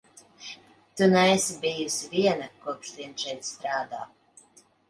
Tu 1.01 1.09
neesi 1.11 1.59
bijusi 1.65 2.09
viena, 2.15 2.49
kopš 2.65 2.93
vien 3.01 3.15
šeit 3.25 3.47
strādā. 3.53 4.05